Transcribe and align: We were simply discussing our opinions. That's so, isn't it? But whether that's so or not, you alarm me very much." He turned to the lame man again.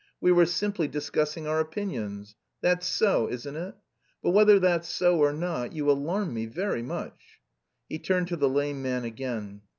We 0.19 0.31
were 0.31 0.47
simply 0.47 0.87
discussing 0.87 1.45
our 1.45 1.59
opinions. 1.59 2.33
That's 2.59 2.87
so, 2.87 3.29
isn't 3.29 3.55
it? 3.55 3.75
But 4.23 4.31
whether 4.31 4.57
that's 4.57 4.89
so 4.89 5.19
or 5.19 5.31
not, 5.31 5.73
you 5.73 5.91
alarm 5.91 6.33
me 6.33 6.47
very 6.47 6.81
much." 6.81 7.39
He 7.87 7.99
turned 7.99 8.27
to 8.29 8.35
the 8.35 8.49
lame 8.49 8.81
man 8.81 9.03
again. 9.03 9.61